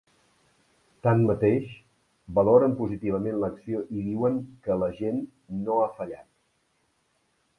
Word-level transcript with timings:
Tanmateix, 1.07 1.67
valoren 2.39 2.73
positivament 2.79 3.37
l’acció 3.43 3.83
i 3.99 4.07
diuen 4.07 4.41
que 4.65 4.77
‘la 4.85 4.89
gent 5.01 5.23
no 5.67 5.77
ha 5.83 5.87
fallat’. 5.99 6.31